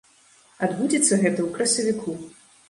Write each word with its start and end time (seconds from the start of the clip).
Адбудзецца 0.67 1.19
гэта 1.23 1.39
ў 1.45 1.45
красавіку. 1.59 2.17